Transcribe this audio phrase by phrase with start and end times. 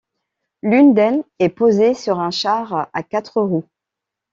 [0.63, 3.69] L'une d'elles est posée sur un char à quatre roues.